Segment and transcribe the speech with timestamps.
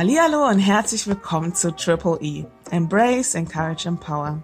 [0.00, 2.46] Hallihallo und herzlich willkommen zu Triple E.
[2.70, 4.42] Embrace, Encourage, Empower.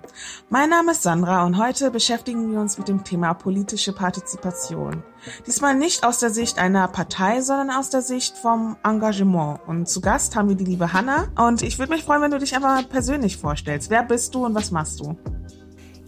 [0.51, 5.03] Mein Name ist Sandra und heute beschäftigen wir uns mit dem Thema politische Partizipation.
[5.47, 9.61] Diesmal nicht aus der Sicht einer Partei, sondern aus der Sicht vom Engagement.
[9.67, 12.39] Und zu Gast haben wir die liebe Hanna und ich würde mich freuen, wenn du
[12.39, 13.89] dich einfach persönlich vorstellst.
[13.89, 15.17] Wer bist du und was machst du?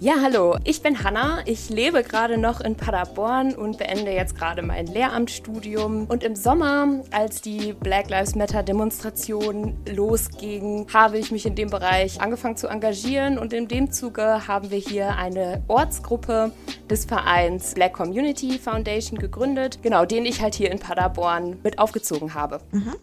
[0.00, 1.40] Ja, hallo, ich bin Hanna.
[1.44, 6.04] Ich lebe gerade noch in Paderborn und beende jetzt gerade mein Lehramtsstudium.
[6.04, 11.68] Und im Sommer, als die Black Lives Matter Demonstration losging, habe ich mich in dem
[11.68, 16.52] Bereich angefangen zu engagieren und in dem Zuge haben wir hier eine Ortsgruppe
[16.88, 22.34] des Vereins Black Community Foundation gegründet, genau, den ich halt hier in Paderborn mit aufgezogen
[22.34, 22.60] habe.
[22.70, 22.94] Mhm.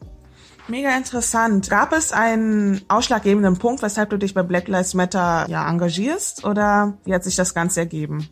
[0.67, 1.69] Mega interessant.
[1.69, 6.97] Gab es einen ausschlaggebenden Punkt, weshalb du dich bei Black Lives Matter ja engagierst oder
[7.05, 8.27] wie hat sich das Ganze ergeben?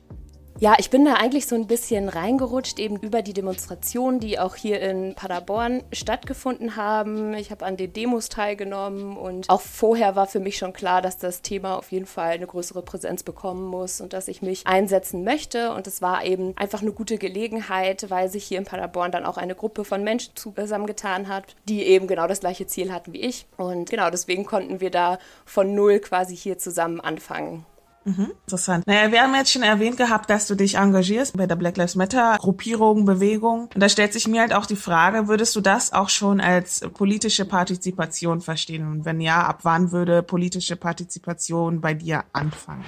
[0.59, 4.55] Ja, ich bin da eigentlich so ein bisschen reingerutscht, eben über die Demonstrationen, die auch
[4.55, 7.33] hier in Paderborn stattgefunden haben.
[7.33, 11.17] Ich habe an den Demos teilgenommen und auch vorher war für mich schon klar, dass
[11.17, 15.23] das Thema auf jeden Fall eine größere Präsenz bekommen muss und dass ich mich einsetzen
[15.23, 15.73] möchte.
[15.73, 19.37] Und es war eben einfach eine gute Gelegenheit, weil sich hier in Paderborn dann auch
[19.37, 23.47] eine Gruppe von Menschen zusammengetan hat, die eben genau das gleiche Ziel hatten wie ich.
[23.57, 27.65] Und genau deswegen konnten wir da von null quasi hier zusammen anfangen.
[28.05, 28.85] Mhm, interessant.
[28.85, 31.95] Naja, wir haben jetzt schon erwähnt gehabt, dass du dich engagierst bei der Black Lives
[31.95, 33.69] Matter Gruppierung, Bewegung.
[33.73, 36.81] Und da stellt sich mir halt auch die Frage, würdest du das auch schon als
[36.93, 38.87] politische Partizipation verstehen?
[38.87, 42.83] Und wenn ja, ab wann würde politische Partizipation bei dir anfangen?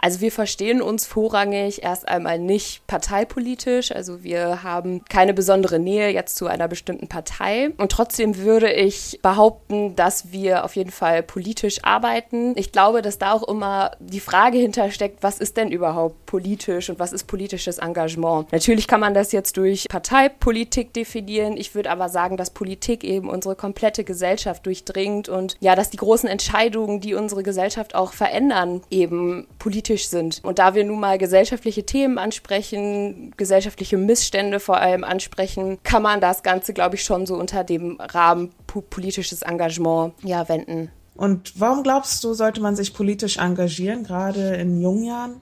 [0.00, 3.92] Also wir verstehen uns vorrangig erst einmal nicht parteipolitisch.
[3.92, 7.70] Also wir haben keine besondere Nähe jetzt zu einer bestimmten Partei.
[7.76, 12.54] Und trotzdem würde ich behaupten, dass wir auf jeden Fall politisch arbeiten.
[12.56, 16.98] Ich glaube, dass da auch immer die Frage hintersteckt, was ist denn überhaupt politisch und
[16.98, 18.50] was ist politisches Engagement?
[18.52, 21.56] Natürlich kann man das jetzt durch Parteipolitik definieren.
[21.56, 25.98] Ich würde aber sagen, dass Politik eben unsere komplette Gesellschaft durchdringt und ja, dass die
[25.98, 30.40] großen Entscheidungen, die unsere Gesellschaft auch verändern, eben politisch politisch sind.
[30.44, 36.20] Und da wir nun mal gesellschaftliche Themen ansprechen, gesellschaftliche Missstände vor allem ansprechen, kann man
[36.20, 40.90] das Ganze, glaube ich, schon so unter dem Rahmen politisches Engagement ja wenden.
[41.16, 45.40] Und warum glaubst du, sollte man sich politisch engagieren, gerade in jungen Jahren?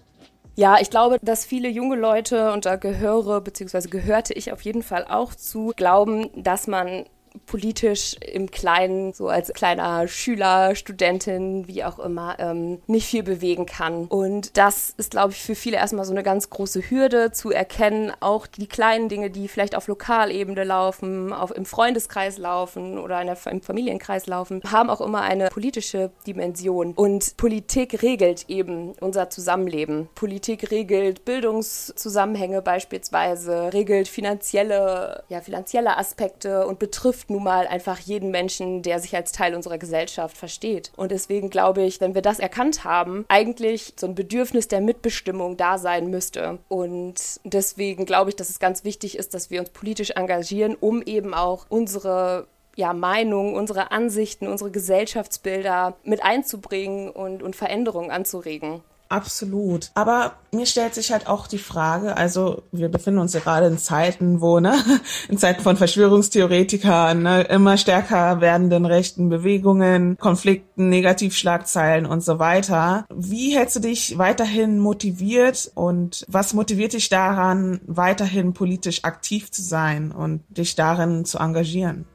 [0.57, 3.89] Ja, ich glaube, dass viele junge Leute, und da gehöre bzw.
[3.89, 7.05] gehörte ich auf jeden Fall auch zu, glauben, dass man
[7.47, 13.67] politisch im Kleinen, so als kleiner Schüler, Studentin, wie auch immer, ähm, nicht viel bewegen
[13.67, 14.07] kann.
[14.07, 18.13] Und das ist, glaube ich, für viele erstmal so eine ganz große Hürde zu erkennen,
[18.21, 23.37] auch die kleinen Dinge, die vielleicht auf Lokalebene laufen, auf, im Freundeskreis laufen oder der,
[23.53, 26.93] im Familienkreis laufen, haben auch immer eine politische Dimension.
[26.95, 30.09] Und Politik regelt eben unser Zusammenleben.
[30.15, 38.31] Politik regelt Bildungszusammenhänge beispielsweise, regelt finanzielle, ja, finanzielle Aspekte und betrifft nun mal einfach jeden
[38.31, 40.93] Menschen, der sich als Teil unserer Gesellschaft versteht.
[40.97, 45.57] Und deswegen glaube ich, wenn wir das erkannt haben, eigentlich so ein Bedürfnis der Mitbestimmung
[45.57, 46.59] da sein müsste.
[46.69, 51.03] Und deswegen glaube ich, dass es ganz wichtig ist, dass wir uns politisch engagieren, um
[51.03, 52.47] eben auch unsere
[52.77, 58.83] ja, Meinungen, unsere Ansichten, unsere Gesellschaftsbilder mit einzubringen und, und Veränderungen anzuregen.
[59.09, 59.91] Absolut.
[59.95, 63.79] Aber mir stellt sich halt auch die Frage, also wir befinden uns ja gerade in
[63.79, 64.75] Zeiten, wo, ne,
[65.29, 73.07] in Zeiten von Verschwörungstheoretikern, ne, immer stärker werdenden rechten Bewegungen, Konflikten, Negativschlagzeilen und so weiter.
[73.15, 79.63] Wie hältst du dich weiterhin motiviert und was motiviert dich daran, weiterhin politisch aktiv zu
[79.63, 82.07] sein und dich darin zu engagieren?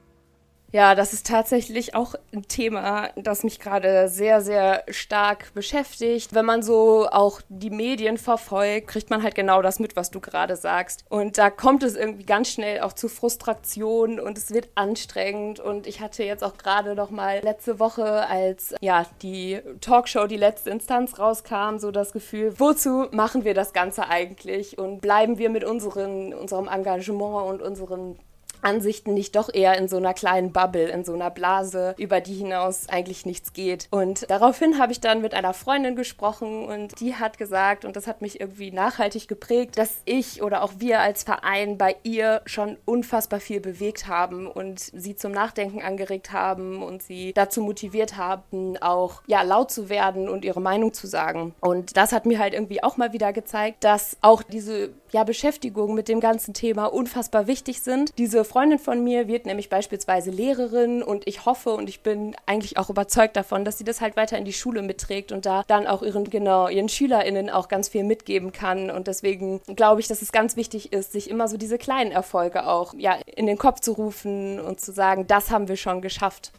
[0.74, 6.34] Ja, das ist tatsächlich auch ein Thema, das mich gerade sehr, sehr stark beschäftigt.
[6.34, 10.20] Wenn man so auch die Medien verfolgt, kriegt man halt genau das mit, was du
[10.20, 11.06] gerade sagst.
[11.10, 15.60] Und da kommt es irgendwie ganz schnell auch zu Frustration und es wird anstrengend.
[15.60, 20.38] Und ich hatte jetzt auch gerade noch mal letzte Woche, als ja die Talkshow, die
[20.38, 24.80] letzte Instanz rauskam, so das Gefühl, wozu machen wir das Ganze eigentlich?
[24.80, 28.18] Und bleiben wir mit unseren, unserem Engagement und unseren
[28.64, 32.34] Ansichten nicht doch eher in so einer kleinen Bubble, in so einer Blase, über die
[32.34, 33.88] hinaus eigentlich nichts geht.
[33.92, 38.08] Und daraufhin habe ich dann mit einer Freundin gesprochen und die hat gesagt, und das
[38.08, 42.78] hat mich irgendwie nachhaltig geprägt, dass ich oder auch wir als Verein bei ihr schon
[42.86, 48.78] unfassbar viel bewegt haben und sie zum Nachdenken angeregt haben und sie dazu motiviert haben,
[48.78, 51.54] auch ja laut zu werden und ihre Meinung zu sagen.
[51.60, 55.94] Und das hat mir halt irgendwie auch mal wieder gezeigt, dass auch diese ja, Beschäftigung
[55.94, 58.18] mit dem ganzen Thema unfassbar wichtig sind.
[58.18, 62.78] Diese Freundin von mir wird nämlich beispielsweise Lehrerin und ich hoffe und ich bin eigentlich
[62.78, 65.86] auch überzeugt davon, dass sie das halt weiter in die Schule mitträgt und da dann
[65.86, 68.90] auch ihren, genau, ihren SchülerInnen auch ganz viel mitgeben kann.
[68.90, 72.68] Und deswegen glaube ich, dass es ganz wichtig ist, sich immer so diese kleinen Erfolge
[72.68, 76.52] auch ja, in den Kopf zu rufen und zu sagen, das haben wir schon geschafft.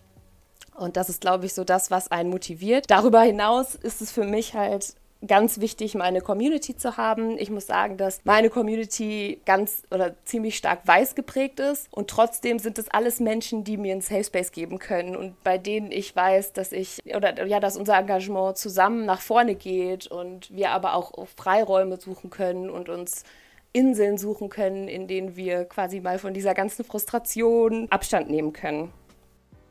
[0.77, 2.87] Und das ist, glaube ich, so das, was einen motiviert.
[2.89, 4.95] Darüber hinaus ist es für mich halt
[5.27, 7.39] ganz wichtig, meine Community zu haben.
[7.39, 12.59] Ich muss sagen, dass meine Community ganz oder ziemlich stark weiß geprägt ist und trotzdem
[12.59, 16.15] sind es alles Menschen, die mir einen Safe Space geben können und bei denen ich
[16.15, 20.95] weiß, dass ich oder ja, dass unser Engagement zusammen nach vorne geht und wir aber
[20.95, 23.25] auch Freiräume suchen können und uns
[23.73, 28.93] Inseln suchen können, in denen wir quasi mal von dieser ganzen Frustration Abstand nehmen können.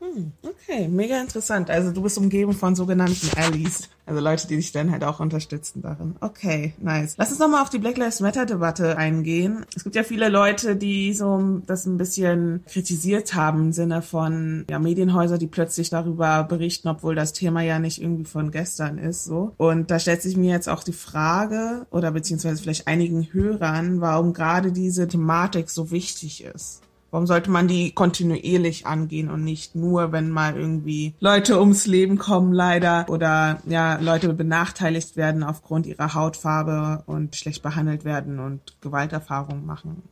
[0.04, 1.70] Hm, okay, mega interessant.
[1.70, 5.80] Also du bist umgeben von sogenannten Allies, also Leute, die dich dann halt auch unterstützen
[5.80, 6.16] darin.
[6.20, 7.14] Okay, nice.
[7.16, 9.64] Lass uns nochmal auf die Black Lives Matter Debatte eingehen.
[9.74, 14.66] Es gibt ja viele Leute, die so das ein bisschen kritisiert haben im Sinne von
[14.68, 19.24] ja, Medienhäuser, die plötzlich darüber berichten, obwohl das Thema ja nicht irgendwie von gestern ist,
[19.24, 19.54] so.
[19.56, 24.34] Und da stellt sich mir jetzt auch die Frage oder beziehungsweise vielleicht einigen Hörern, warum
[24.34, 26.82] gerade diese Thematik so wichtig ist.
[27.14, 32.18] Warum sollte man die kontinuierlich angehen und nicht nur, wenn mal irgendwie Leute ums Leben
[32.18, 38.80] kommen, leider, oder ja, Leute benachteiligt werden aufgrund ihrer Hautfarbe und schlecht behandelt werden und
[38.80, 40.02] Gewalterfahrungen machen?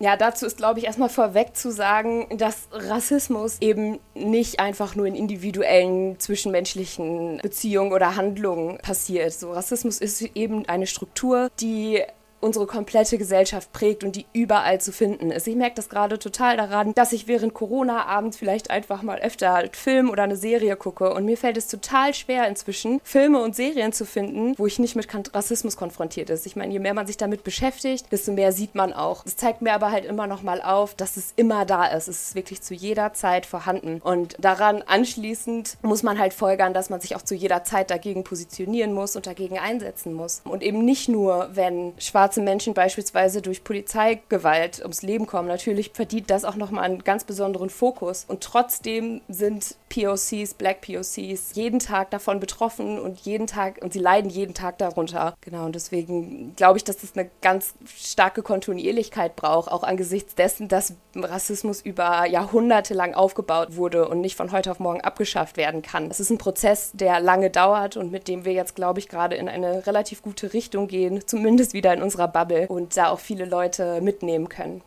[0.00, 5.06] Ja, dazu ist, glaube ich, erstmal vorweg zu sagen, dass Rassismus eben nicht einfach nur
[5.06, 9.32] in individuellen zwischenmenschlichen Beziehungen oder Handlungen passiert.
[9.32, 12.02] So, Rassismus ist eben eine Struktur, die
[12.44, 15.48] unsere komplette Gesellschaft prägt und die überall zu finden ist.
[15.48, 19.54] Ich merke das gerade total daran, dass ich während Corona abends vielleicht einfach mal öfter
[19.54, 23.56] einen Film oder eine Serie gucke und mir fällt es total schwer inzwischen, Filme und
[23.56, 26.44] Serien zu finden, wo ich nicht mit Rassismus konfrontiert ist.
[26.44, 29.24] Ich meine, je mehr man sich damit beschäftigt, desto mehr sieht man auch.
[29.24, 32.08] Es zeigt mir aber halt immer noch mal auf, dass es immer da ist.
[32.08, 36.90] Es ist wirklich zu jeder Zeit vorhanden und daran anschließend muss man halt folgern, dass
[36.90, 40.84] man sich auch zu jeder Zeit dagegen positionieren muss und dagegen einsetzen muss und eben
[40.84, 45.46] nicht nur, wenn schwarze schwarze Menschen beispielsweise durch Polizeigewalt ums Leben kommen.
[45.46, 48.24] Natürlich verdient das auch nochmal einen ganz besonderen Fokus.
[48.26, 54.00] Und trotzdem sind POCs, Black POCs, jeden Tag davon betroffen und jeden Tag, und sie
[54.00, 55.34] leiden jeden Tag darunter.
[55.42, 60.66] Genau, und deswegen glaube ich, dass das eine ganz starke Kontinuierlichkeit braucht, auch angesichts dessen,
[60.66, 65.82] dass Rassismus über Jahrhunderte lang aufgebaut wurde und nicht von heute auf morgen abgeschafft werden
[65.82, 66.10] kann.
[66.10, 69.36] Es ist ein Prozess, der lange dauert und mit dem wir jetzt, glaube ich, gerade
[69.36, 73.44] in eine relativ gute Richtung gehen, zumindest wieder in unserer Bubble und da auch viele
[73.44, 74.82] Leute mitnehmen können.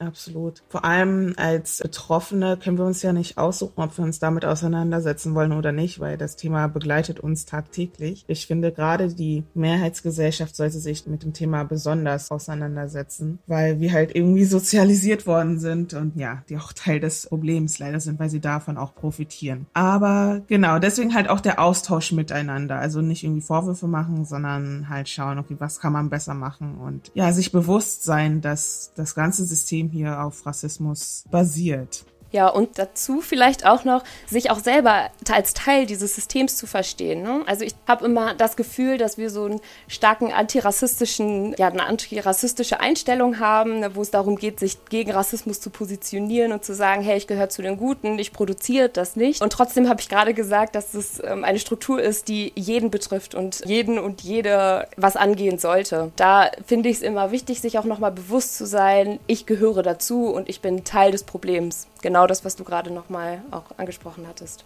[0.00, 0.62] Absolut.
[0.68, 5.34] Vor allem als Betroffene können wir uns ja nicht aussuchen, ob wir uns damit auseinandersetzen
[5.34, 8.24] wollen oder nicht, weil das Thema begleitet uns tagtäglich.
[8.28, 14.14] Ich finde, gerade die Mehrheitsgesellschaft sollte sich mit dem Thema besonders auseinandersetzen, weil wir halt
[14.14, 18.40] irgendwie sozialisiert worden sind und ja, die auch Teil des Problems leider sind, weil sie
[18.40, 19.66] davon auch profitieren.
[19.72, 22.78] Aber genau, deswegen halt auch der Austausch miteinander.
[22.78, 27.10] Also nicht irgendwie Vorwürfe machen, sondern halt schauen, okay, was kann man besser machen und
[27.14, 32.04] ja, sich bewusst sein, dass das ganze System hier auf Rassismus basiert.
[32.30, 37.22] Ja, und dazu vielleicht auch noch, sich auch selber als Teil dieses Systems zu verstehen.
[37.22, 37.42] Ne?
[37.46, 42.80] Also ich habe immer das Gefühl, dass wir so einen starken antirassistischen, ja, eine antirassistische
[42.80, 47.02] Einstellung haben, ne, wo es darum geht, sich gegen Rassismus zu positionieren und zu sagen,
[47.02, 49.40] hey, ich gehöre zu den Guten, ich produziere das nicht.
[49.40, 53.34] Und trotzdem habe ich gerade gesagt, dass es ähm, eine Struktur ist, die jeden betrifft
[53.34, 56.12] und jeden und jede was angehen sollte.
[56.16, 60.26] Da finde ich es immer wichtig, sich auch nochmal bewusst zu sein, ich gehöre dazu
[60.26, 61.86] und ich bin Teil des Problems.
[62.02, 64.64] Genau genau das, was du gerade nochmal auch angesprochen hattest.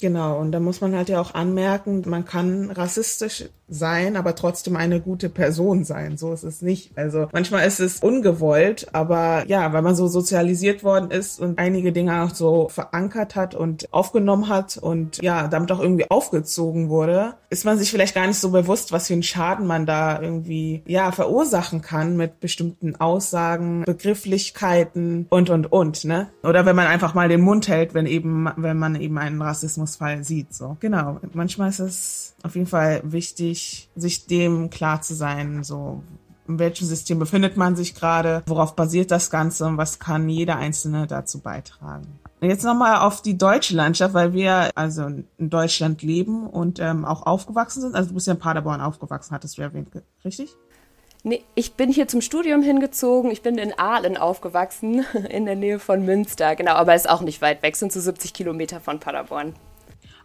[0.00, 4.76] Genau, und da muss man halt ja auch anmerken, man kann rassistisch sein, aber trotzdem
[4.76, 6.16] eine gute Person sein.
[6.16, 6.96] So ist es nicht.
[6.98, 11.92] Also manchmal ist es ungewollt, aber ja, weil man so sozialisiert worden ist und einige
[11.92, 17.34] Dinge auch so verankert hat und aufgenommen hat und ja, damit auch irgendwie aufgezogen wurde,
[17.48, 20.82] ist man sich vielleicht gar nicht so bewusst, was für einen Schaden man da irgendwie
[20.86, 26.28] ja verursachen kann mit bestimmten Aussagen, Begrifflichkeiten und und und, ne?
[26.42, 29.36] Oder wenn man einfach mal den Mund hält, wenn eben wenn man eben einen
[29.80, 30.76] Rassismusfall sieht, so.
[30.80, 36.02] Genau, manchmal ist es auf jeden Fall wichtig, sich dem klar zu sein, so
[36.48, 40.56] in welchem System befindet man sich gerade, worauf basiert das Ganze und was kann jeder
[40.56, 42.06] Einzelne dazu beitragen.
[42.40, 47.26] Jetzt nochmal auf die deutsche Landschaft, weil wir also in Deutschland leben und ähm, auch
[47.26, 47.94] aufgewachsen sind.
[47.94, 49.90] Also du bist ja in Paderborn aufgewachsen, hattest du erwähnt,
[50.24, 50.56] richtig?
[51.22, 53.30] Nee, ich bin hier zum Studium hingezogen.
[53.30, 56.56] Ich bin in Aalen aufgewachsen, in der Nähe von Münster.
[56.56, 59.54] Genau, aber ist auch nicht weit weg, sind so 70 Kilometer von Paderborn.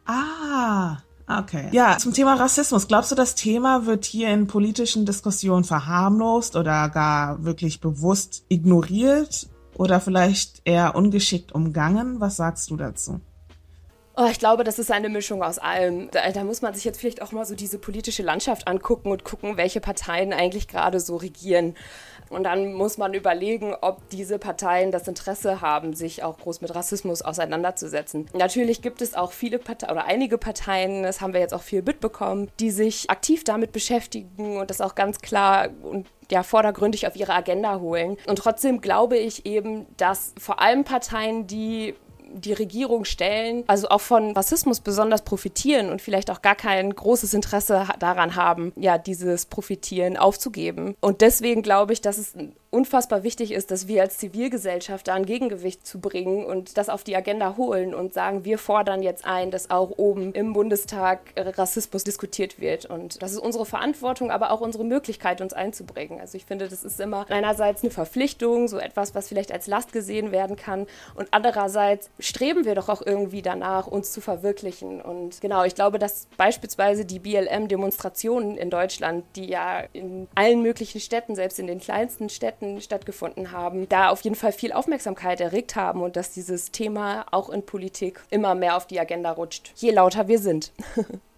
[0.05, 0.97] Ah,
[1.27, 1.69] Okay.
[1.71, 2.87] Ja, zum Thema Rassismus.
[2.87, 9.49] Glaubst du, das Thema wird hier in politischen Diskussionen verharmlost oder gar wirklich bewusst ignoriert
[9.75, 12.19] oder vielleicht eher ungeschickt umgangen?
[12.19, 13.21] Was sagst du dazu?
[14.17, 16.09] Oh, ich glaube, das ist eine Mischung aus allem.
[16.11, 19.25] Da, da, muss man sich jetzt vielleicht auch mal so diese politische Landschaft angucken und
[19.25, 21.75] gucken, welche Parteien eigentlich gerade so regieren.
[22.29, 26.73] Und dann muss man überlegen, ob diese Parteien das Interesse haben, sich auch groß mit
[26.73, 28.27] Rassismus auseinanderzusetzen.
[28.33, 31.81] Natürlich gibt es auch viele Parteien oder einige Parteien, das haben wir jetzt auch viel
[31.81, 37.15] mitbekommen, die sich aktiv damit beschäftigen und das auch ganz klar und ja, vordergründig auf
[37.15, 38.17] ihre Agenda holen.
[38.25, 41.93] Und trotzdem glaube ich eben, dass vor allem Parteien, die
[42.33, 47.33] die Regierung stellen, also auch von Rassismus besonders profitieren und vielleicht auch gar kein großes
[47.33, 50.95] Interesse daran haben, ja, dieses Profitieren aufzugeben.
[51.01, 52.33] Und deswegen glaube ich, dass es
[52.75, 57.05] unfassbar wichtig ist, dass wir als Zivilgesellschaft da ein Gegengewicht zu bringen und das auf
[57.05, 62.03] die Agenda holen und sagen, wir fordern jetzt ein, dass auch oben im Bundestag Rassismus
[62.03, 62.85] diskutiert wird.
[62.85, 66.19] Und das ist unsere Verantwortung, aber auch unsere Möglichkeit, uns einzubringen.
[66.19, 69.93] Also ich finde, das ist immer einerseits eine Verpflichtung, so etwas, was vielleicht als Last
[69.93, 70.85] gesehen werden kann.
[71.15, 75.01] Und andererseits streben wir doch auch irgendwie danach, uns zu verwirklichen.
[75.01, 80.99] Und genau, ich glaube, dass beispielsweise die BLM-Demonstrationen in Deutschland, die ja in allen möglichen
[80.99, 85.75] Städten, selbst in den kleinsten Städten, stattgefunden haben, da auf jeden Fall viel Aufmerksamkeit erregt
[85.75, 89.91] haben und dass dieses Thema auch in Politik immer mehr auf die Agenda rutscht, je
[89.91, 90.71] lauter wir sind.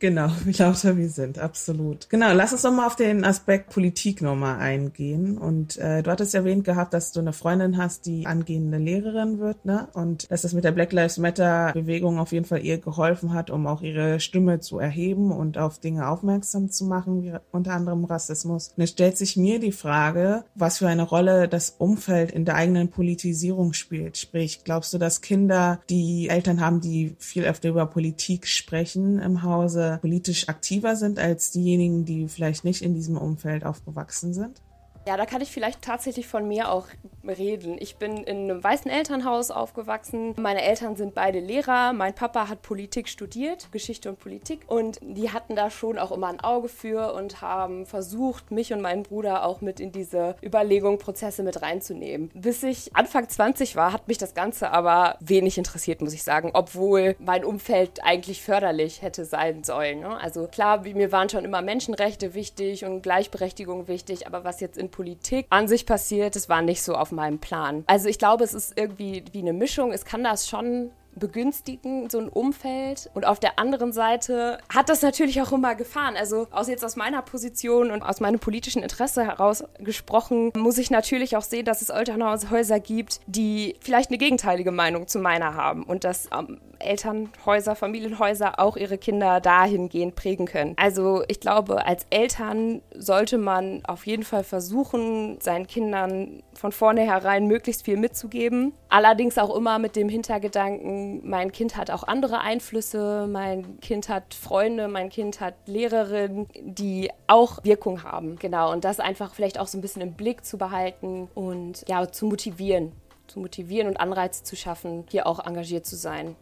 [0.00, 2.08] Genau, wie lauter wir sind, absolut.
[2.08, 5.36] Genau, lass uns doch mal auf den Aspekt Politik nochmal eingehen.
[5.36, 9.64] Und äh, du hattest erwähnt gehabt, dass du eine Freundin hast, die angehende Lehrerin wird,
[9.64, 9.88] ne?
[9.94, 13.50] Und dass das mit der Black Lives Matter Bewegung auf jeden Fall ihr geholfen hat,
[13.50, 18.04] um auch ihre Stimme zu erheben und auf Dinge aufmerksam zu machen, wie unter anderem
[18.04, 18.72] Rassismus.
[18.76, 22.54] Und es stellt sich mir die Frage, was für eine Rolle das Umfeld in der
[22.54, 24.16] eigenen Politisierung spielt.
[24.16, 29.42] Sprich, glaubst du, dass Kinder, die Eltern haben, die viel öfter über Politik sprechen im
[29.42, 34.60] Hause, politisch aktiver sind als diejenigen, die vielleicht nicht in diesem Umfeld aufgewachsen sind?
[35.08, 36.84] Ja, da kann ich vielleicht tatsächlich von mir auch
[37.26, 37.78] reden.
[37.80, 40.34] Ich bin in einem weißen Elternhaus aufgewachsen.
[40.36, 41.94] Meine Eltern sind beide Lehrer.
[41.94, 44.60] Mein Papa hat Politik studiert, Geschichte und Politik.
[44.66, 48.82] Und die hatten da schon auch immer ein Auge für und haben versucht, mich und
[48.82, 52.30] meinen Bruder auch mit in diese Überlegung, Prozesse mit reinzunehmen.
[52.34, 56.50] Bis ich Anfang 20 war, hat mich das Ganze aber wenig interessiert, muss ich sagen.
[56.52, 60.00] Obwohl mein Umfeld eigentlich förderlich hätte sein sollen.
[60.00, 60.20] Ne?
[60.20, 64.26] Also klar, mir waren schon immer Menschenrechte wichtig und Gleichberechtigung wichtig.
[64.26, 67.84] Aber was jetzt in Politik an sich passiert, das war nicht so auf meinem Plan.
[67.86, 69.92] Also ich glaube, es ist irgendwie wie eine Mischung.
[69.92, 73.08] Es kann das schon begünstigen, so ein Umfeld.
[73.14, 76.16] Und auf der anderen Seite hat das natürlich auch immer Gefahren.
[76.16, 80.90] Also aus jetzt aus meiner Position und aus meinem politischen Interesse heraus gesprochen, muss ich
[80.90, 85.84] natürlich auch sehen, dass es Elternhäuser gibt, die vielleicht eine gegenteilige Meinung zu meiner haben
[85.84, 90.74] und dass ähm, Elternhäuser, Familienhäuser auch ihre Kinder dahingehend prägen können.
[90.76, 97.46] Also ich glaube, als Eltern sollte man auf jeden Fall versuchen, seinen Kindern von vornherein
[97.46, 98.72] möglichst viel mitzugeben.
[98.88, 104.34] Allerdings auch immer mit dem Hintergedanken, mein Kind hat auch andere Einflüsse, mein Kind hat
[104.34, 108.36] Freunde, mein Kind hat Lehrerinnen, die auch Wirkung haben.
[108.36, 112.10] Genau, und das einfach vielleicht auch so ein bisschen im Blick zu behalten und ja,
[112.10, 112.92] zu motivieren
[113.28, 116.34] zu motivieren und Anreize zu schaffen, hier auch engagiert zu sein.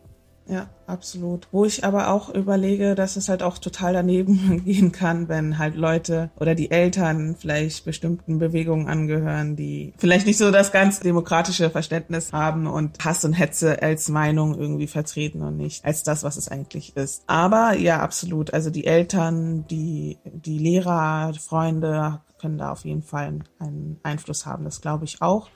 [0.48, 1.48] Ja, absolut.
[1.50, 5.74] Wo ich aber auch überlege, dass es halt auch total daneben gehen kann, wenn halt
[5.74, 11.70] Leute oder die Eltern vielleicht bestimmten Bewegungen angehören, die vielleicht nicht so das ganz demokratische
[11.70, 16.36] Verständnis haben und Hass und Hetze als Meinung irgendwie vertreten und nicht als das, was
[16.36, 17.24] es eigentlich ist.
[17.26, 18.54] Aber ja, absolut.
[18.54, 24.64] Also die Eltern, die, die Lehrer, Freunde können da auf jeden Fall einen Einfluss haben.
[24.64, 25.48] Das glaube ich auch.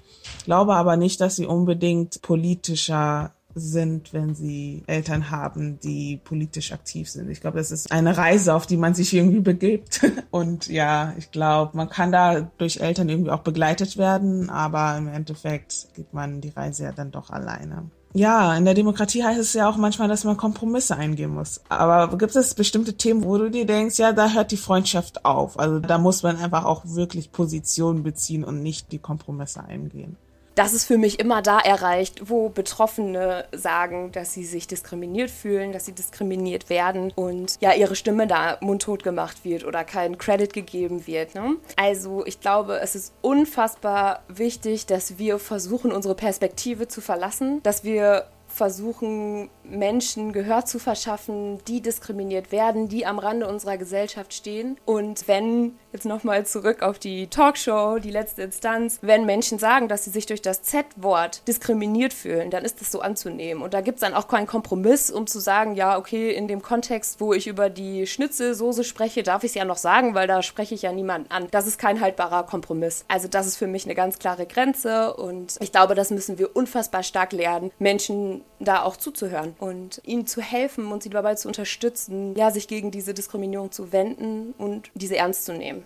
[0.45, 7.11] Glaube aber nicht, dass sie unbedingt politischer sind, wenn sie Eltern haben, die politisch aktiv
[7.11, 7.31] sind.
[7.31, 10.01] Ich glaube, das ist eine Reise, auf die man sich irgendwie begibt.
[10.31, 15.09] Und ja, ich glaube, man kann da durch Eltern irgendwie auch begleitet werden, aber im
[15.09, 17.91] Endeffekt geht man die Reise ja dann doch alleine.
[18.13, 21.61] Ja, in der Demokratie heißt es ja auch manchmal, dass man Kompromisse eingehen muss.
[21.69, 25.59] Aber gibt es bestimmte Themen, wo du dir denkst, ja, da hört die Freundschaft auf.
[25.61, 30.17] Also da muss man einfach auch wirklich Position beziehen und nicht die Kompromisse eingehen
[30.61, 35.73] das ist für mich immer da erreicht, wo Betroffene sagen, dass sie sich diskriminiert fühlen,
[35.73, 40.53] dass sie diskriminiert werden und ja, ihre Stimme da mundtot gemacht wird oder kein Credit
[40.53, 41.35] gegeben wird.
[41.35, 41.57] Ne?
[41.77, 47.83] Also ich glaube, es ist unfassbar wichtig, dass wir versuchen, unsere Perspektive zu verlassen, dass
[47.83, 54.77] wir versuchen, Menschen Gehör zu verschaffen, die diskriminiert werden, die am Rande unserer Gesellschaft stehen.
[54.85, 60.05] Und wenn, jetzt nochmal zurück auf die Talkshow, die letzte Instanz, wenn Menschen sagen, dass
[60.05, 63.63] sie sich durch das Z-Wort diskriminiert fühlen, dann ist das so anzunehmen.
[63.63, 66.63] Und da gibt es dann auch keinen Kompromiss, um zu sagen, ja, okay, in dem
[66.63, 70.43] Kontext, wo ich über die Schnitzelsoße spreche, darf ich es ja noch sagen, weil da
[70.43, 71.49] spreche ich ja niemanden an.
[71.51, 73.05] Das ist kein haltbarer Kompromiss.
[73.09, 76.55] Also das ist für mich eine ganz klare Grenze und ich glaube, das müssen wir
[76.57, 81.47] unfassbar stark lernen, Menschen da auch zuzuhören und ihnen zu helfen und sie dabei zu
[81.49, 85.85] unterstützen, ja, sich gegen diese Diskriminierung zu wenden und diese ernst zu nehmen.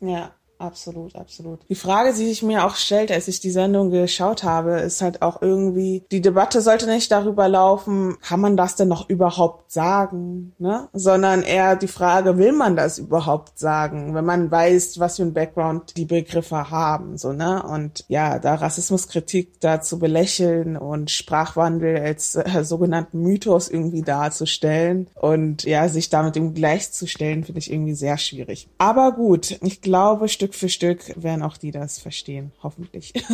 [0.00, 1.60] Ja, Absolut, absolut.
[1.68, 5.20] Die Frage, die sich mir auch stellt, als ich die Sendung geschaut habe, ist halt
[5.20, 10.54] auch irgendwie, die Debatte sollte nicht darüber laufen, kann man das denn noch überhaupt sagen,
[10.58, 10.88] ne?
[10.92, 15.34] Sondern eher die Frage, will man das überhaupt sagen, wenn man weiß, was für ein
[15.34, 17.62] Background die Begriffe haben, so, ne?
[17.62, 25.08] Und ja, da Rassismuskritik da zu belächeln und Sprachwandel als äh, sogenannten Mythos irgendwie darzustellen
[25.14, 28.68] und ja, sich damit irgendwie gleichzustellen, finde ich irgendwie sehr schwierig.
[28.78, 33.14] Aber gut, ich glaube, Stück für Stück werden auch die das verstehen, hoffentlich.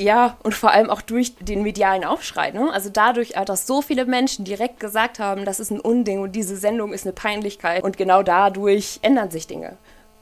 [0.00, 2.52] Ja, und vor allem auch durch den medialen Aufschrei.
[2.52, 2.72] Ne?
[2.72, 6.56] Also dadurch, dass so viele Menschen direkt gesagt haben, das ist ein Unding und diese
[6.56, 7.82] Sendung ist eine Peinlichkeit.
[7.82, 9.76] Und genau dadurch ändern sich Dinge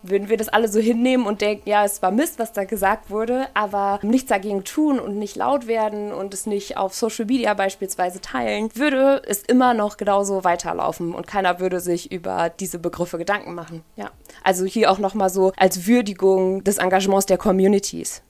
[0.09, 3.11] würden wir das alle so hinnehmen und denken, ja, es war Mist, was da gesagt
[3.11, 7.55] wurde, aber nichts dagegen tun und nicht laut werden und es nicht auf Social Media
[7.55, 13.19] beispielsweise teilen, würde es immer noch genauso weiterlaufen und keiner würde sich über diese Begriffe
[13.19, 13.83] Gedanken machen.
[13.97, 14.11] Ja.
[14.43, 18.23] Also hier auch nochmal so als Würdigung des Engagements der Communities.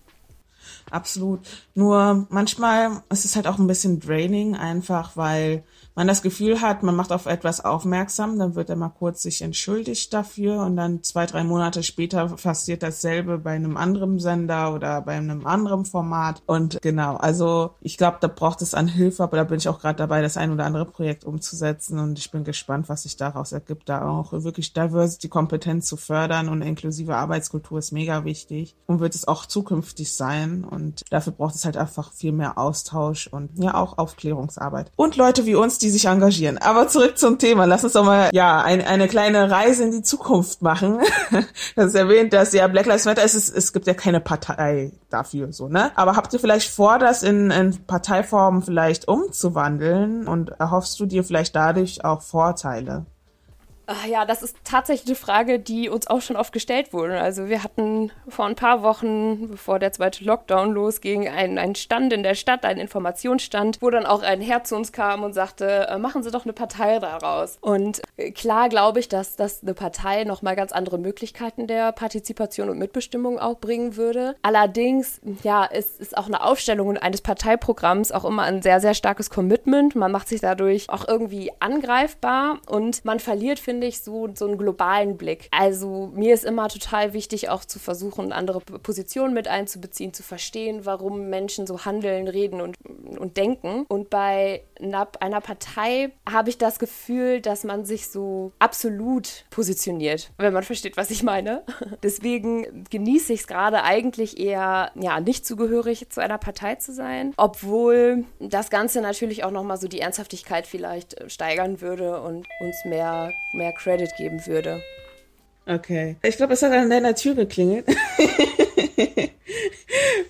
[0.91, 1.41] Absolut.
[1.75, 5.65] Nur manchmal ist es halt auch ein bisschen draining, einfach weil
[5.97, 9.41] man das Gefühl hat, man macht auf etwas aufmerksam, dann wird er mal kurz sich
[9.41, 15.01] entschuldigt dafür und dann zwei, drei Monate später passiert dasselbe bei einem anderen Sender oder
[15.01, 16.43] bei einem anderen Format.
[16.47, 19.81] Und genau, also ich glaube, da braucht es an Hilfe, aber da bin ich auch
[19.81, 23.53] gerade dabei, das ein oder andere Projekt umzusetzen und ich bin gespannt, was sich daraus
[23.53, 29.15] ergibt, da auch wirklich Diversity-Kompetenz zu fördern und inklusive Arbeitskultur ist mega wichtig und wird
[29.15, 33.75] es auch zukünftig sein und dafür braucht es halt einfach viel mehr Austausch und ja
[33.75, 34.93] auch Aufklärungsarbeit.
[34.97, 36.59] Und Leute wie uns, die die sich engagieren.
[36.59, 37.65] Aber zurück zum Thema.
[37.65, 40.99] Lass uns doch mal, ja, ein, eine kleine Reise in die Zukunft machen.
[41.75, 44.93] Das ist erwähnt, dass ja Black Lives Matter ist, es, es gibt ja keine Partei
[45.11, 45.91] dafür, so, ne?
[45.95, 51.25] Aber habt ihr vielleicht vor, das in, in Parteiformen vielleicht umzuwandeln und erhoffst du dir
[51.25, 53.05] vielleicht dadurch auch Vorteile?
[54.09, 57.21] Ja, das ist tatsächlich eine Frage, die uns auch schon oft gestellt wurde.
[57.21, 62.13] Also wir hatten vor ein paar Wochen, bevor der zweite Lockdown losging, einen, einen Stand
[62.13, 65.87] in der Stadt, einen Informationsstand, wo dann auch ein Herr zu uns kam und sagte,
[65.89, 67.59] äh, machen Sie doch eine Partei daraus.
[67.61, 72.69] Und äh, klar glaube ich, dass, dass eine Partei nochmal ganz andere Möglichkeiten der Partizipation
[72.69, 74.35] und Mitbestimmung auch bringen würde.
[74.43, 79.31] Allerdings, ja, ist, ist auch eine Aufstellung eines Parteiprogramms auch immer ein sehr, sehr starkes
[79.31, 79.95] Commitment.
[79.95, 84.47] Man macht sich dadurch auch irgendwie angreifbar und man verliert, finde finde ich, so, so
[84.47, 85.49] einen globalen Blick.
[85.51, 90.87] Also mir ist immer total wichtig, auch zu versuchen, andere Positionen mit einzubeziehen, zu verstehen,
[90.87, 92.77] warum Menschen so handeln, reden und,
[93.19, 93.85] und denken.
[93.89, 100.55] Und bei einer Partei habe ich das Gefühl, dass man sich so absolut positioniert, wenn
[100.55, 101.63] man versteht, was ich meine.
[102.03, 107.35] Deswegen genieße ich es gerade eigentlich eher, ja, nicht zugehörig zu einer Partei zu sein,
[107.37, 113.33] obwohl das Ganze natürlich auch nochmal so die Ernsthaftigkeit vielleicht steigern würde und uns mehr,
[113.53, 114.81] mehr mehr Credit geben würde.
[115.67, 116.17] Okay.
[116.23, 117.85] Ich glaube, es hat an deiner Tür geklingelt.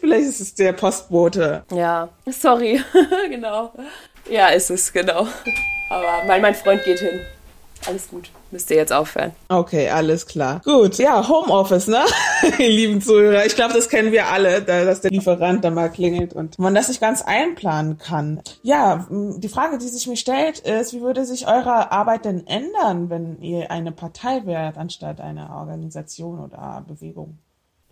[0.01, 1.64] Vielleicht ist es der Postbote.
[1.70, 2.83] Ja, sorry.
[3.29, 3.75] genau.
[4.31, 5.29] Ja, ist es, genau.
[5.90, 7.20] Aber mein, mein Freund geht hin.
[7.87, 8.31] Alles gut.
[8.51, 9.33] Müsst ihr jetzt aufhören.
[9.49, 10.61] Okay, alles klar.
[10.64, 12.05] Gut, ja, Homeoffice, ne?
[12.59, 13.46] Lieben Zuhörer.
[13.46, 16.88] Ich glaube, das kennen wir alle, dass der Lieferant da mal klingelt und man das
[16.88, 18.40] nicht ganz einplanen kann.
[18.62, 23.09] Ja, die Frage, die sich mir stellt, ist, wie würde sich eure Arbeit denn ändern,
[23.11, 27.38] wenn ihr eine Partei wärt, anstatt eine Organisation oder Bewegung?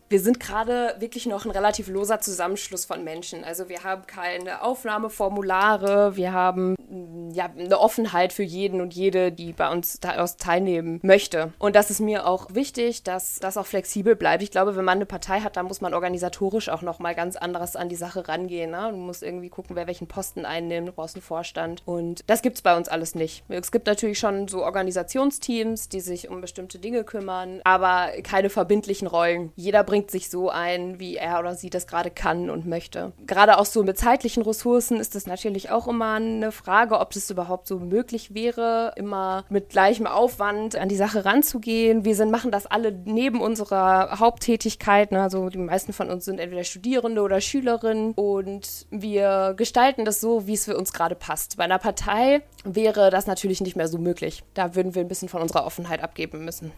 [0.09, 3.43] Wir sind gerade wirklich noch ein relativ loser Zusammenschluss von Menschen.
[3.43, 9.33] Also wir haben keine Aufnahmeformulare, wir haben mm, ja eine Offenheit für jeden und jede,
[9.33, 11.53] die bei uns teilnehmen möchte.
[11.59, 14.43] Und das ist mir auch wichtig, dass das auch flexibel bleibt.
[14.43, 17.37] Ich glaube, wenn man eine Partei hat, dann muss man organisatorisch auch noch mal ganz
[17.37, 18.71] anderes an die Sache rangehen.
[18.71, 18.89] Ne?
[18.91, 21.83] Du musst irgendwie gucken, wer welchen Posten einnimmt, du brauchst einen Vorstand.
[21.87, 23.45] Und das gibt es bei uns alles nicht.
[23.49, 29.09] Es gibt natürlich schon so Organisationsteams, die sich um bestimmte Dinge kümmern, aber keine verbindlichen
[29.09, 29.53] Rollen.
[29.57, 33.13] Jeder bringt bringt sich so ein, wie er oder sie das gerade kann und möchte.
[33.29, 37.31] Gerade auch so mit zeitlichen Ressourcen ist es natürlich auch immer eine Frage, ob es
[37.31, 42.05] überhaupt so möglich wäre, immer mit gleichem Aufwand an die Sache ranzugehen.
[42.05, 45.13] Wir sind, machen das alle neben unserer Haupttätigkeit.
[45.13, 45.23] Ne?
[45.23, 50.49] Also die meisten von uns sind entweder Studierende oder Schülerinnen und wir gestalten das so,
[50.49, 51.57] wie es für uns gerade passt.
[51.57, 54.43] Bei einer Partei wäre das natürlich nicht mehr so möglich.
[54.55, 56.73] Da würden wir ein bisschen von unserer Offenheit abgeben müssen.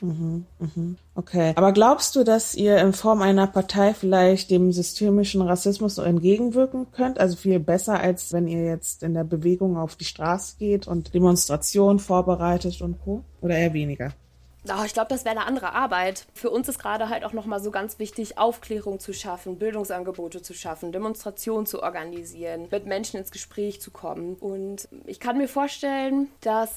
[0.00, 0.96] Mhm, mhm.
[1.14, 1.52] Okay.
[1.56, 7.18] Aber glaubst du, dass ihr in Form einer Partei vielleicht dem systemischen Rassismus entgegenwirken könnt?
[7.18, 11.14] Also viel besser, als wenn ihr jetzt in der Bewegung auf die Straße geht und
[11.14, 13.24] Demonstrationen vorbereitet und Co?
[13.40, 14.12] Oder eher weniger?
[14.68, 16.26] Oh, ich glaube, das wäre eine andere Arbeit.
[16.34, 20.54] Für uns ist gerade halt auch nochmal so ganz wichtig, Aufklärung zu schaffen, Bildungsangebote zu
[20.54, 24.34] schaffen, Demonstrationen zu organisieren, mit Menschen ins Gespräch zu kommen.
[24.34, 26.70] Und ich kann mir vorstellen, dass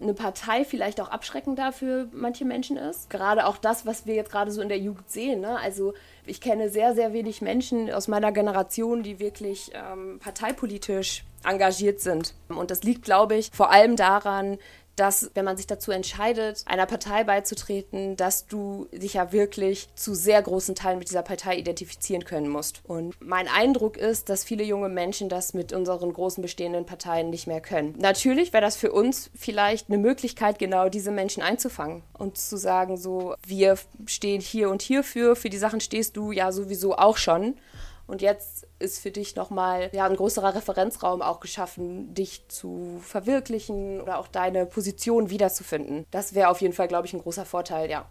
[0.00, 3.10] eine Partei vielleicht auch abschreckender für manche Menschen ist.
[3.10, 5.40] Gerade auch das, was wir jetzt gerade so in der Jugend sehen.
[5.40, 5.58] Ne?
[5.58, 12.00] Also ich kenne sehr, sehr wenig Menschen aus meiner Generation, die wirklich ähm, parteipolitisch engagiert
[12.00, 12.34] sind.
[12.48, 14.58] Und das liegt, glaube ich, vor allem daran,
[14.98, 20.14] dass, wenn man sich dazu entscheidet, einer Partei beizutreten, dass du dich ja wirklich zu
[20.14, 22.80] sehr großen Teilen mit dieser Partei identifizieren können musst.
[22.84, 27.46] Und mein Eindruck ist, dass viele junge Menschen das mit unseren großen bestehenden Parteien nicht
[27.46, 27.94] mehr können.
[27.98, 32.96] Natürlich wäre das für uns vielleicht eine Möglichkeit, genau diese Menschen einzufangen und zu sagen,
[32.96, 37.54] so, wir stehen hier und hierfür, für die Sachen stehst du ja sowieso auch schon.
[38.08, 44.00] Und jetzt ist für dich nochmal ja, ein größerer Referenzraum auch geschaffen, dich zu verwirklichen
[44.00, 46.06] oder auch deine Position wiederzufinden.
[46.10, 48.06] Das wäre auf jeden Fall, glaube ich, ein großer Vorteil, ja.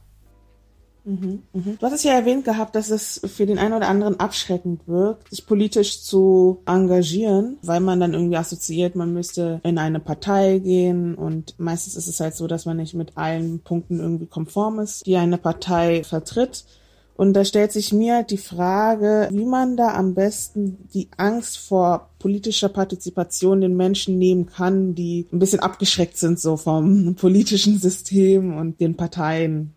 [1.04, 1.78] Mhm, mhm.
[1.80, 5.30] Du hast es ja erwähnt gehabt, dass es für den einen oder anderen abschreckend wirkt,
[5.30, 11.16] sich politisch zu engagieren, weil man dann irgendwie assoziiert, man müsste in eine Partei gehen
[11.16, 15.08] und meistens ist es halt so, dass man nicht mit allen Punkten irgendwie konform ist,
[15.08, 16.66] die eine Partei vertritt.
[17.18, 22.12] Und da stellt sich mir die Frage, wie man da am besten die Angst vor
[22.20, 28.56] politischer Partizipation den Menschen nehmen kann, die ein bisschen abgeschreckt sind so vom politischen System
[28.56, 29.74] und den Parteien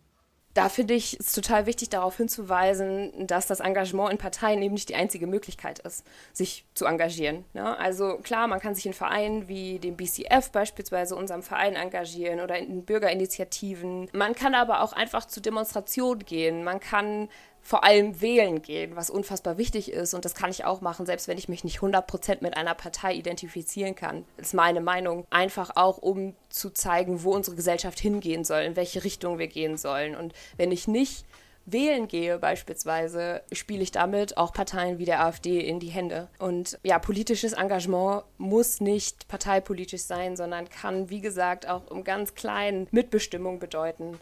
[0.61, 4.91] da finde ich es total wichtig, darauf hinzuweisen, dass das Engagement in Parteien eben nicht
[4.91, 7.47] die einzige Möglichkeit ist, sich zu engagieren.
[7.55, 7.79] Ne?
[7.79, 12.59] Also klar, man kann sich in Vereinen wie dem BCF beispielsweise, unserem Verein, engagieren oder
[12.59, 14.11] in Bürgerinitiativen.
[14.13, 16.63] Man kann aber auch einfach zu Demonstrationen gehen.
[16.63, 17.31] Man kann
[17.63, 20.15] vor allem wählen gehen, was unfassbar wichtig ist.
[20.15, 23.15] Und das kann ich auch machen, selbst wenn ich mich nicht 100% mit einer Partei
[23.15, 24.25] identifizieren kann.
[24.37, 25.27] Das ist meine Meinung.
[25.31, 29.77] Einfach auch, um zu zeigen, wo unsere Gesellschaft hingehen soll, in welche Richtung wir gehen
[29.77, 30.17] sollen.
[30.17, 31.25] Und wenn ich nicht
[31.67, 36.29] wählen gehe beispielsweise, spiele ich damit auch Parteien wie der AfD in die Hände.
[36.39, 42.35] Und ja, politisches Engagement muss nicht parteipolitisch sein, sondern kann, wie gesagt, auch im ganz
[42.35, 44.19] kleinen Mitbestimmung bedeuten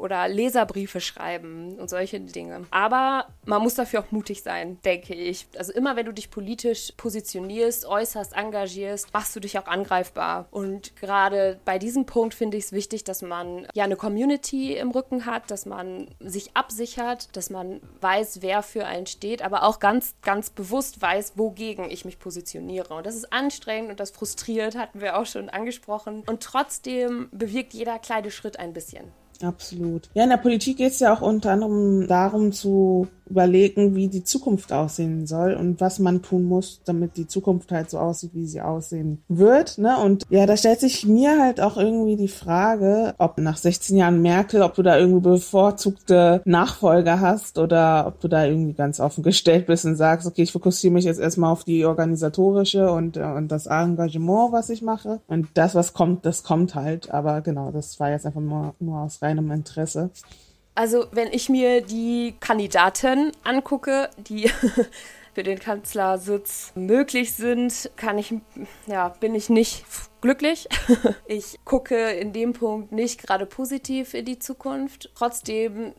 [0.00, 2.66] oder Leserbriefe schreiben und solche Dinge.
[2.70, 5.46] Aber man muss dafür auch mutig sein, denke ich.
[5.56, 10.46] Also immer wenn du dich politisch positionierst, äußerst, engagierst, machst du dich auch angreifbar.
[10.50, 14.90] Und gerade bei diesem Punkt finde ich es wichtig, dass man ja eine Community im
[14.90, 19.78] Rücken hat, dass man sich absichert, dass man weiß, wer für einen steht, aber auch
[19.78, 22.94] ganz, ganz bewusst weiß, wogegen ich mich positioniere.
[22.94, 26.22] Und das ist anstrengend und das frustriert, hatten wir auch schon angesprochen.
[26.26, 29.12] Und trotzdem bewirkt jeder kleine Schritt ein bisschen.
[29.42, 30.08] Absolut.
[30.14, 34.24] Ja, in der Politik geht es ja auch unter anderem darum zu überlegen, wie die
[34.24, 38.46] Zukunft aussehen soll und was man tun muss, damit die Zukunft halt so aussieht, wie
[38.46, 39.78] sie aussehen wird.
[39.78, 39.96] Ne?
[39.98, 44.20] Und ja, da stellt sich mir halt auch irgendwie die Frage, ob nach 16 Jahren
[44.20, 49.22] Merkel, ob du da irgendwie bevorzugte Nachfolger hast oder ob du da irgendwie ganz offen
[49.22, 53.22] gestellt bist und sagst, okay, ich fokussiere mich jetzt erstmal auf die organisatorische und, äh,
[53.22, 55.20] und das Engagement, was ich mache.
[55.28, 57.10] Und das, was kommt, das kommt halt.
[57.12, 60.10] Aber genau, das war jetzt einfach nur, nur aus reinem Interesse.
[60.74, 64.50] Also, wenn ich mir die Kandidaten angucke, die
[65.34, 68.34] für den Kanzlersitz möglich sind, kann ich,
[68.86, 69.84] ja, bin ich nicht
[70.20, 70.68] glücklich.
[71.26, 75.10] Ich gucke in dem Punkt nicht gerade positiv in die Zukunft.
[75.14, 75.92] Trotzdem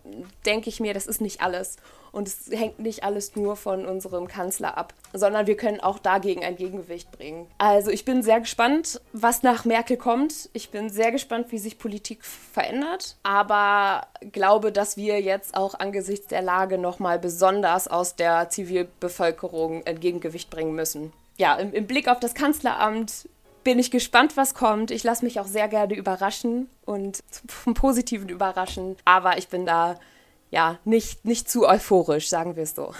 [0.46, 1.78] denke ich mir, das ist nicht alles.
[2.12, 6.44] Und es hängt nicht alles nur von unserem Kanzler ab, sondern wir können auch dagegen
[6.44, 7.48] ein Gegengewicht bringen.
[7.58, 10.50] Also ich bin sehr gespannt, was nach Merkel kommt.
[10.54, 13.16] Ich bin sehr gespannt, wie sich Politik verändert.
[13.24, 20.00] Aber glaube, dass wir jetzt auch angesichts der Lage nochmal besonders aus der Zivilbevölkerung ein
[20.00, 21.14] Gegengewicht bringen müssen.
[21.38, 23.30] Ja, im, im Blick auf das Kanzleramt
[23.64, 24.92] bin ich gespannt, was kommt.
[24.92, 28.98] Ich lasse mich auch sehr gerne überraschen und vom Positiven überraschen.
[29.06, 30.00] Aber ich bin da
[30.52, 32.94] ja nicht, nicht zu euphorisch, sagen wir es so.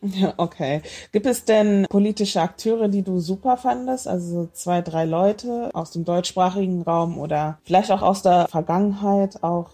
[0.00, 0.82] Ja, okay.
[1.10, 4.06] Gibt es denn politische Akteure, die du super fandest?
[4.06, 9.70] Also zwei, drei Leute aus dem deutschsprachigen Raum oder vielleicht auch aus der Vergangenheit auch?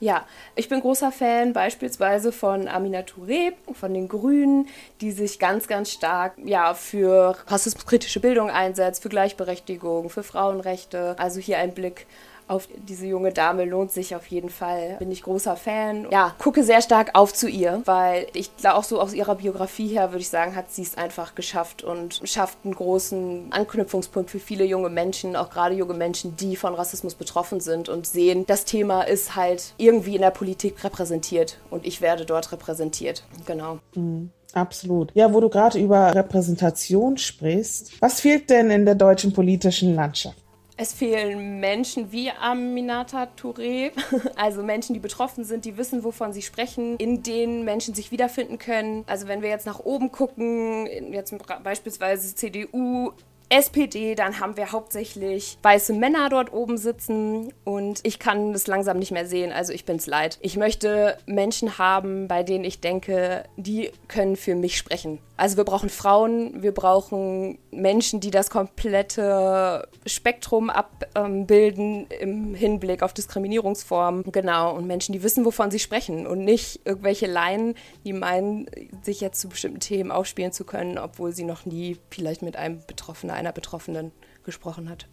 [0.00, 4.68] Ja, ich bin großer Fan beispielsweise von Amina Touré, von den Grünen,
[5.00, 11.16] die sich ganz, ganz stark ja, für rassismuskritische Bildung einsetzt, für Gleichberechtigung, für Frauenrechte.
[11.18, 12.06] Also hier ein Blick
[12.48, 14.96] auf diese junge Dame lohnt sich auf jeden Fall.
[14.98, 16.06] Bin ich großer Fan.
[16.10, 19.88] Ja, gucke sehr stark auf zu ihr, weil ich glaube auch so aus ihrer Biografie
[19.88, 24.38] her würde ich sagen, hat sie es einfach geschafft und schafft einen großen Anknüpfungspunkt für
[24.38, 28.64] viele junge Menschen, auch gerade junge Menschen, die von Rassismus betroffen sind und sehen, das
[28.64, 33.24] Thema ist halt irgendwie in der Politik repräsentiert und ich werde dort repräsentiert.
[33.46, 33.78] Genau.
[33.94, 34.30] Mhm.
[34.54, 35.10] Absolut.
[35.14, 40.43] Ja, wo du gerade über Repräsentation sprichst, was fehlt denn in der deutschen politischen Landschaft?
[40.76, 43.92] Es fehlen Menschen wie Aminata Touré,
[44.36, 48.58] also Menschen, die betroffen sind, die wissen, wovon sie sprechen, in denen Menschen sich wiederfinden
[48.58, 49.04] können.
[49.06, 51.32] Also wenn wir jetzt nach oben gucken, jetzt
[51.62, 53.12] beispielsweise CDU,
[53.48, 58.98] SPD, dann haben wir hauptsächlich weiße Männer dort oben sitzen und ich kann das langsam
[58.98, 60.38] nicht mehr sehen, also ich bin's leid.
[60.40, 65.18] Ich möchte Menschen haben, bei denen ich denke, die können für mich sprechen.
[65.36, 73.12] Also wir brauchen Frauen, wir brauchen Menschen, die das komplette Spektrum abbilden im Hinblick auf
[73.12, 74.24] Diskriminierungsformen.
[74.30, 78.70] Genau, und Menschen, die wissen, wovon sie sprechen und nicht irgendwelche Laien, die meinen,
[79.02, 82.80] sich jetzt zu bestimmten Themen aufspielen zu können, obwohl sie noch nie vielleicht mit einem
[82.86, 84.12] Betroffenen, einer Betroffenen
[84.44, 85.06] gesprochen hat.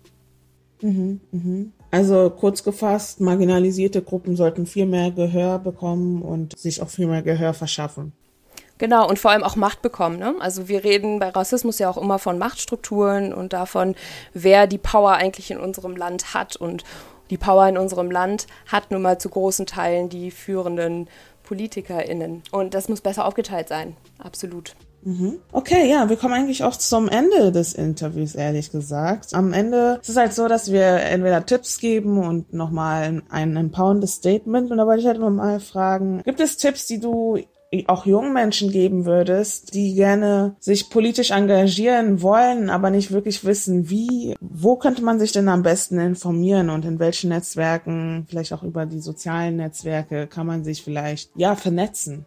[0.82, 1.74] Mhm, mhm.
[1.92, 7.22] Also kurz gefasst, marginalisierte Gruppen sollten viel mehr Gehör bekommen und sich auch viel mehr
[7.22, 8.14] Gehör verschaffen.
[8.78, 10.18] Genau, und vor allem auch Macht bekommen.
[10.18, 10.34] Ne?
[10.40, 13.94] Also wir reden bei Rassismus ja auch immer von Machtstrukturen und davon,
[14.34, 16.56] wer die Power eigentlich in unserem Land hat.
[16.56, 16.84] Und
[17.30, 21.10] die Power in unserem Land hat nun mal zu großen Teilen die führenden
[21.44, 22.42] PolitikerInnen.
[22.52, 23.96] Und das muss besser aufgeteilt sein.
[24.18, 24.76] Absolut.
[25.04, 25.40] Mhm.
[25.52, 29.34] Okay, ja, wir kommen eigentlich auch zum Ende des Interviews, ehrlich gesagt.
[29.34, 34.16] Am Ende ist es halt so, dass wir entweder Tipps geben und nochmal ein empowerndes
[34.16, 34.72] Statement.
[34.72, 37.40] Und da wollte ich halt nochmal fragen, gibt es Tipps, die du
[37.88, 43.90] auch jungen Menschen geben würdest, die gerne sich politisch engagieren wollen, aber nicht wirklich wissen,
[43.90, 48.64] wie, wo könnte man sich denn am besten informieren und in welchen Netzwerken, vielleicht auch
[48.64, 52.26] über die sozialen Netzwerke, kann man sich vielleicht, ja, vernetzen?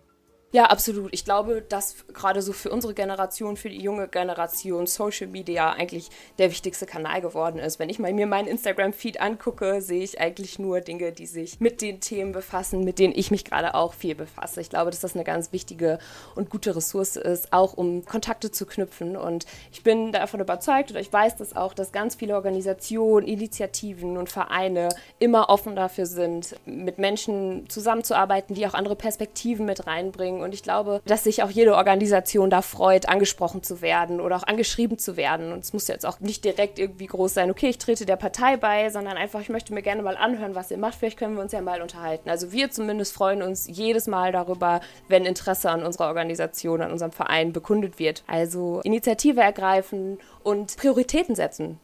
[0.55, 1.13] Ja, absolut.
[1.13, 6.11] Ich glaube, dass gerade so für unsere Generation, für die junge Generation Social Media eigentlich
[6.39, 7.81] der wichtigste Kanal geworden ist.
[7.81, 11.83] Wenn ich mal mir meinen Instagram-Feed angucke, sehe ich eigentlich nur Dinge, die sich mit
[11.83, 14.61] den Themen befassen, mit denen ich mich gerade auch viel befasse.
[14.61, 15.99] Ich glaube, dass das eine ganz wichtige
[16.37, 19.17] und gute Ressource ist, auch um Kontakte zu knüpfen.
[19.17, 24.17] Und ich bin davon überzeugt oder ich weiß das auch, dass ganz viele Organisationen, Initiativen
[24.17, 30.44] und Vereine immer offen dafür sind, mit Menschen zusammenzuarbeiten, die auch andere Perspektiven mit reinbringen
[30.45, 34.43] und ich glaube, dass sich auch jede Organisation da freut, angesprochen zu werden oder auch
[34.45, 35.53] angeschrieben zu werden.
[35.53, 38.57] Und es muss jetzt auch nicht direkt irgendwie groß sein, okay, ich trete der Partei
[38.57, 40.95] bei, sondern einfach, ich möchte mir gerne mal anhören, was ihr macht.
[40.97, 42.29] Vielleicht können wir uns ja mal unterhalten.
[42.29, 47.13] Also wir zumindest freuen uns jedes Mal darüber, wenn Interesse an unserer Organisation, an unserem
[47.13, 48.23] Verein bekundet wird.
[48.27, 51.81] Also Initiative ergreifen und Prioritäten setzen.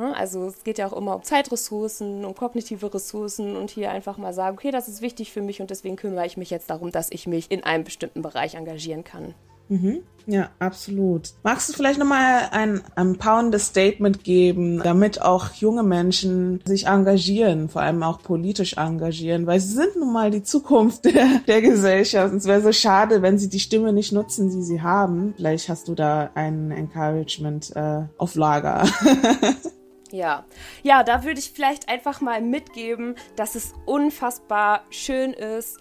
[0.00, 0.16] Ne?
[0.16, 4.32] Also es geht ja auch immer um Zeitressourcen, um kognitive Ressourcen und hier einfach mal
[4.32, 7.12] sagen, okay, das ist wichtig für mich und deswegen kümmere ich mich jetzt darum, dass
[7.12, 9.34] ich mich in einem bestimmten Bereich engagieren kann.
[9.68, 10.00] Mhm.
[10.26, 11.30] Ja, absolut.
[11.42, 17.82] Magst du vielleicht nochmal ein empowerndes Statement geben, damit auch junge Menschen sich engagieren, vor
[17.82, 22.34] allem auch politisch engagieren, weil sie sind nun mal die Zukunft der, der Gesellschaft.
[22.34, 25.34] es wäre so schade, wenn sie die Stimme nicht nutzen, die sie haben.
[25.36, 28.84] Vielleicht hast du da ein Encouragement äh, auf Lager.
[30.12, 30.44] Ja,
[30.82, 35.78] ja, da würde ich vielleicht einfach mal mitgeben, dass es unfassbar schön ist,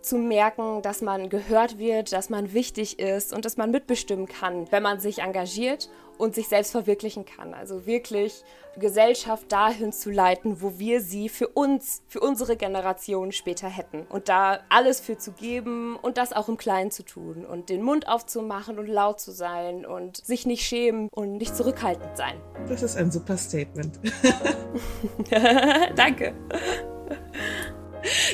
[0.00, 4.70] zu merken, dass man gehört wird, dass man wichtig ist und dass man mitbestimmen kann,
[4.70, 7.54] wenn man sich engagiert und sich selbst verwirklichen kann.
[7.54, 8.44] Also wirklich
[8.78, 14.02] Gesellschaft dahin zu leiten, wo wir sie für uns, für unsere Generation später hätten.
[14.08, 17.82] Und da alles für zu geben und das auch im Kleinen zu tun und den
[17.82, 22.40] Mund aufzumachen und laut zu sein und sich nicht schämen und nicht zurückhaltend sein.
[22.68, 23.98] Das ist ein super Statement.
[25.96, 26.34] Danke.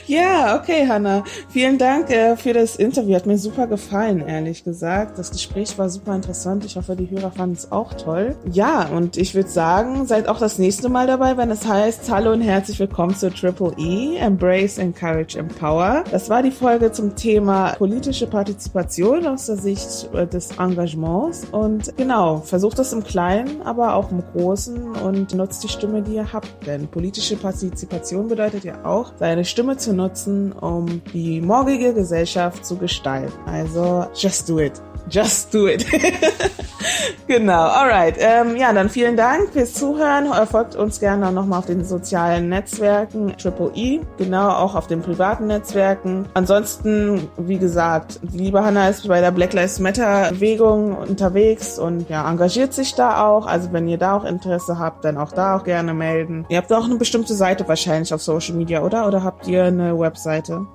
[0.07, 1.25] Ja, okay, Hanna.
[1.49, 3.15] Vielen Dank äh, für das Interview.
[3.15, 5.19] Hat mir super gefallen, ehrlich gesagt.
[5.19, 6.65] Das Gespräch war super interessant.
[6.65, 8.37] Ich hoffe, die Hörer fanden es auch toll.
[8.51, 12.33] Ja, und ich würde sagen, seid auch das nächste Mal dabei, wenn es heißt Hallo
[12.33, 16.05] und herzlich willkommen zu Triple E, Embrace, Encourage, Empower.
[16.11, 21.47] Das war die Folge zum Thema politische Partizipation aus der Sicht äh, des Engagements.
[21.51, 26.17] Und genau, versucht das im Kleinen, aber auch im Großen und nutzt die Stimme, die
[26.17, 26.49] ihr habt.
[26.67, 32.77] Denn politische Partizipation bedeutet ja auch, seine Stimme zu nutzen, um die morgige Gesellschaft zu
[32.77, 33.33] gestalten.
[33.47, 34.81] Also, just do it.
[35.11, 35.87] Just do it.
[37.27, 38.17] genau, alright.
[38.19, 40.29] Ähm, ja, dann vielen Dank fürs Zuhören.
[40.47, 45.47] Folgt uns gerne nochmal auf den sozialen Netzwerken Triple E, genau auch auf den privaten
[45.47, 46.27] Netzwerken.
[46.35, 52.09] Ansonsten, wie gesagt, die liebe Hanna ist bei der Black Lives Matter Bewegung unterwegs und
[52.09, 53.47] ja, engagiert sich da auch.
[53.47, 56.47] Also wenn ihr da auch Interesse habt, dann auch da auch gerne melden.
[56.49, 59.07] Ihr habt auch eine bestimmte Seite wahrscheinlich auf Social Media, oder?
[59.07, 60.67] Oder habt ihr eine Webseite?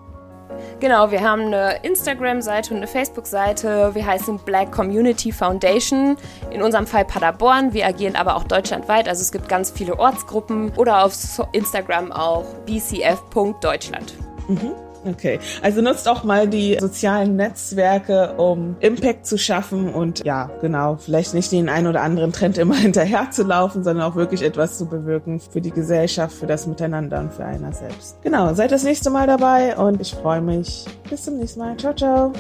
[0.80, 3.92] Genau, wir haben eine Instagram-Seite und eine Facebook-Seite.
[3.94, 6.18] Wir heißen Black Community Foundation.
[6.52, 7.74] In unserem Fall Paderborn.
[7.74, 9.08] Wir agieren aber auch deutschlandweit.
[9.08, 11.14] Also es gibt ganz viele Ortsgruppen oder auf
[11.52, 14.16] Instagram auch bcf.deutschland.
[14.48, 14.89] Mhm.
[15.06, 20.98] Okay, also nutzt auch mal die sozialen Netzwerke, um Impact zu schaffen und ja, genau,
[20.98, 24.78] vielleicht nicht den einen oder anderen Trend immer hinterher zu laufen, sondern auch wirklich etwas
[24.78, 28.22] zu bewirken für die Gesellschaft, für das Miteinander und für einer selbst.
[28.22, 30.86] Genau, seid das nächste Mal dabei und ich freue mich.
[31.10, 31.78] Bis zum nächsten Mal.
[31.78, 32.34] Ciao, ciao.